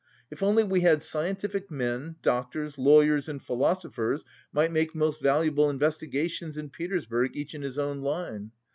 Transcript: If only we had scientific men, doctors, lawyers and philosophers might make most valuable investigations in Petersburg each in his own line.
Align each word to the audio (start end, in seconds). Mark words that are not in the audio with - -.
If 0.31 0.41
only 0.41 0.63
we 0.63 0.81
had 0.81 1.03
scientific 1.03 1.69
men, 1.69 2.15
doctors, 2.23 2.79
lawyers 2.79 3.29
and 3.29 3.39
philosophers 3.39 4.25
might 4.51 4.71
make 4.71 4.95
most 4.95 5.21
valuable 5.21 5.69
investigations 5.69 6.57
in 6.57 6.71
Petersburg 6.71 7.35
each 7.37 7.53
in 7.53 7.61
his 7.61 7.77
own 7.77 8.01
line. 8.01 8.49